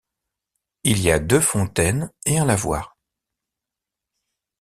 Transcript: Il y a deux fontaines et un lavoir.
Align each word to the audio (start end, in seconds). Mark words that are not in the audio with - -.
Il 0.83 0.99
y 1.03 1.11
a 1.11 1.19
deux 1.19 1.41
fontaines 1.41 2.09
et 2.25 2.39
un 2.39 2.45
lavoir. 2.45 2.97